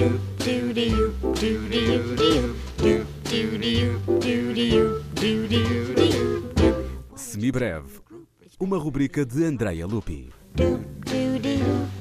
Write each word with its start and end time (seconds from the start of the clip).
do 0.00 0.16
do 0.72 0.80
Semibreve, 7.14 8.00
uma 8.58 8.78
rubrica 8.78 9.26
de 9.26 9.44
Andreia 9.44 9.86
Lupi. 9.86 10.30
Do 10.54 10.78
do 10.78 11.38
do 11.38 11.58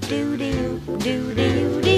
do 0.08 0.38
do 0.38 0.80
do 0.98 1.36
do 1.82 1.89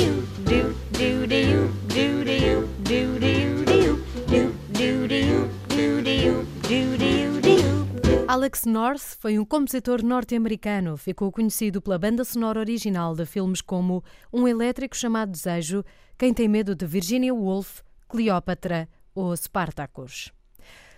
Alex 8.51 8.65
North 8.65 9.15
foi 9.18 9.39
um 9.39 9.46
compositor 9.46 10.04
norte-americano. 10.04 10.97
Ficou 10.97 11.32
conhecido 11.32 11.82
pela 11.82 11.97
banda 11.97 12.25
sonora 12.25 12.59
original 12.59 13.15
de 13.15 13.25
filmes 13.25 13.61
como 13.61 14.04
Um 14.32 14.46
Elétrico 14.46 14.93
Chamado 14.93 15.32
Desejo, 15.32 15.86
Quem 16.18 16.33
Tem 16.33 16.50
Medo 16.50 16.75
de 16.75 16.86
Virginia 16.86 17.33
Woolf, 17.33 17.79
Cleópatra 18.09 18.89
ou 19.15 19.33
Spartacus. 19.37 20.33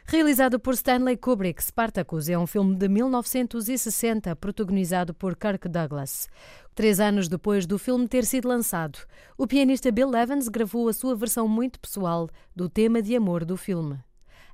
Realizado 0.03 0.59
por 0.59 0.73
Stanley 0.73 1.15
Kubrick, 1.15 1.63
Spartacus 1.63 2.27
é 2.27 2.35
um 2.35 2.47
filme 2.47 2.75
de 2.75 2.89
1960 2.89 4.35
protagonizado 4.35 5.13
por 5.13 5.35
Kirk 5.35 5.69
Douglas. 5.69 6.27
Três 6.73 6.99
anos 6.99 7.27
depois 7.27 7.67
do 7.67 7.77
filme 7.77 8.07
ter 8.07 8.25
sido 8.25 8.47
lançado, 8.47 8.97
o 9.37 9.45
pianista 9.45 9.91
Bill 9.91 10.15
Evans 10.15 10.47
gravou 10.47 10.89
a 10.89 10.93
sua 10.93 11.15
versão 11.15 11.47
muito 11.47 11.79
pessoal 11.79 12.31
do 12.55 12.67
tema 12.67 12.99
de 12.99 13.15
amor 13.15 13.45
do 13.45 13.55
filme. 13.55 13.99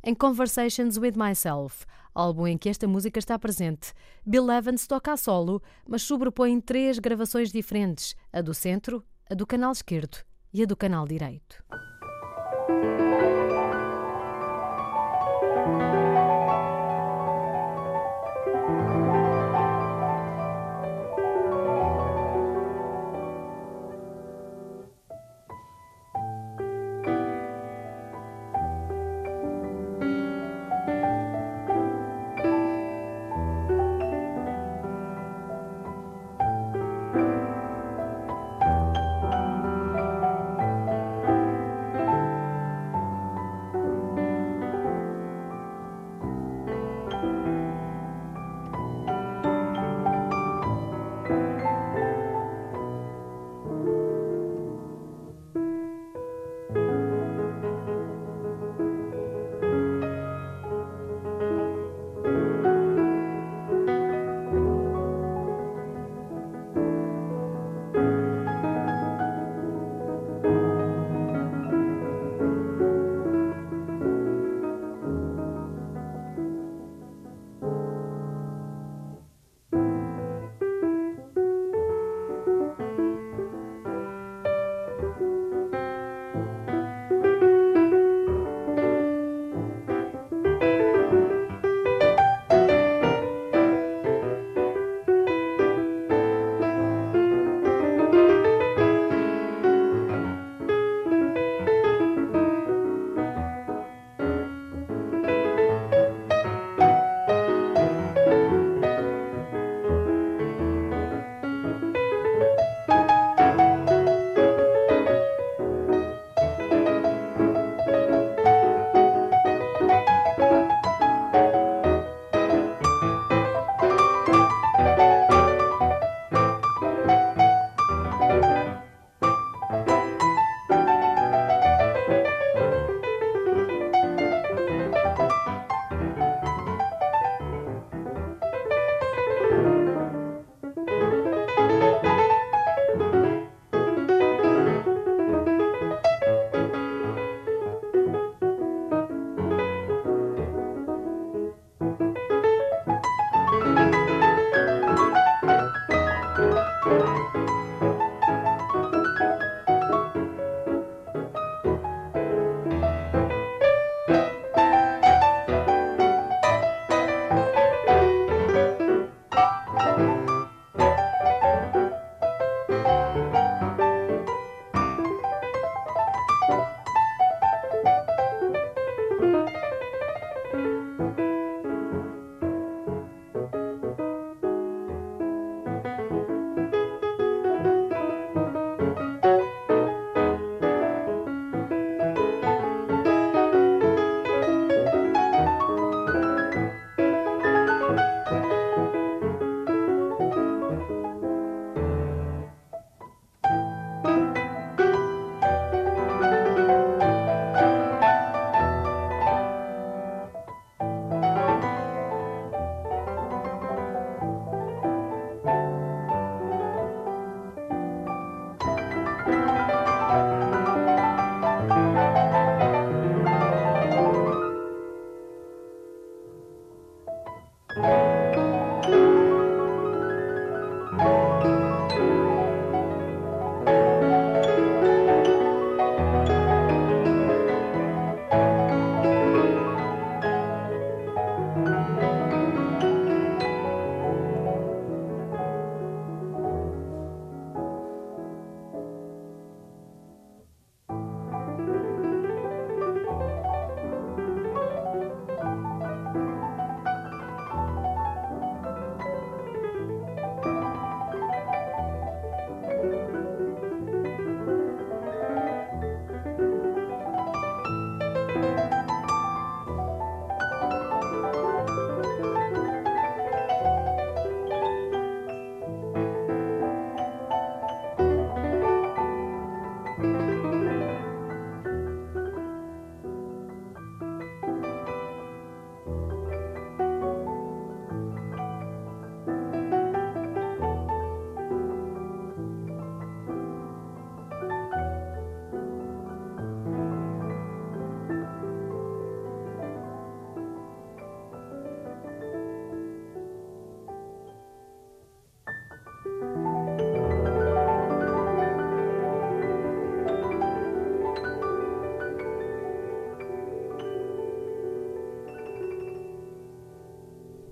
Em 0.01 0.15
Conversations 0.15 0.97
with 0.97 1.13
Myself, 1.17 1.85
álbum 2.15 2.47
em 2.47 2.57
que 2.57 2.69
esta 2.69 2.87
música 2.87 3.19
está 3.19 3.37
presente, 3.37 3.91
Bill 4.25 4.49
Evans 4.49 4.87
toca 4.87 5.11
a 5.11 5.17
solo, 5.17 5.61
mas 5.85 6.03
sobrepõe 6.03 6.61
três 6.61 6.99
gravações 6.99 7.51
diferentes: 7.51 8.15
a 8.31 8.41
do 8.41 8.53
centro, 8.53 9.03
a 9.29 9.33
do 9.33 9.45
canal 9.45 9.73
esquerdo 9.73 10.19
e 10.53 10.63
a 10.63 10.65
do 10.65 10.77
canal 10.77 11.05
direito. 11.05 11.61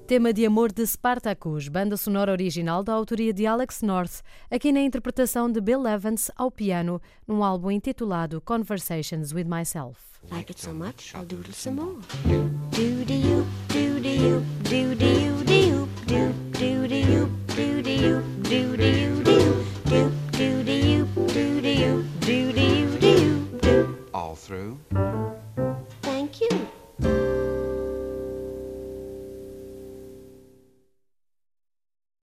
Tema 0.08 0.32
de 0.32 0.46
amor 0.46 0.72
de 0.72 0.88
Spartacus, 0.88 1.68
banda 1.68 1.98
sonora 1.98 2.32
original 2.32 2.82
da 2.82 2.94
autoria 2.94 3.34
de 3.34 3.46
Alex 3.46 3.82
North, 3.82 4.22
aqui 4.50 4.72
na 4.72 4.80
interpretação 4.80 5.52
de 5.52 5.60
Bill 5.60 5.86
Evans 5.86 6.32
ao 6.38 6.50
piano, 6.50 7.02
num 7.28 7.44
álbum 7.44 7.70
intitulado 7.70 8.40
Conversations 8.40 9.34
with 9.34 9.44
Myself. 9.44 10.00
Like 10.32 10.50
it 10.50 10.62
so 10.62 10.74
much, 10.74 11.14
I'll 11.14 11.26
doodle 11.26 11.52
some 11.52 11.82
more. 11.82 12.00
Do 12.24 13.06
do 13.06 13.14
you, 13.14 13.46
do 13.68 14.00
do 14.00 14.08
you, 14.08 14.46
do 14.64 14.96
do 14.96 14.96
you, 14.96 14.96
do 14.96 14.96
do 14.96 14.96
do 14.96 14.96
do 14.96 14.96
do 14.96 14.96
you, 14.96 14.96
do 14.96 14.96
do 14.96 14.96
you, 14.96 14.96
do 14.96 14.96
do 14.96 15.06
you. 15.06 15.37